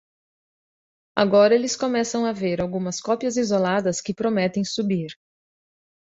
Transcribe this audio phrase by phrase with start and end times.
[1.15, 5.11] Agora eles começam a ver algumas cópias isoladas que prometem subir.